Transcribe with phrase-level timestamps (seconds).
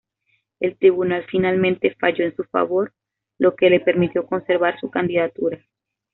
[0.59, 2.91] El tribunal finalmente falló en su favor,
[3.37, 5.59] lo que le permitió conservar su candidatura.